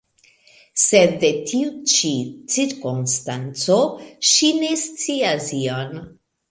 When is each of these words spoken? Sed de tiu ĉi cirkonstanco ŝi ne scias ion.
Sed 0.83 1.11
de 1.23 1.29
tiu 1.51 1.69
ĉi 1.93 2.13
cirkonstanco 2.55 3.79
ŝi 4.33 4.53
ne 4.63 4.77
scias 4.89 5.57
ion. 5.65 5.99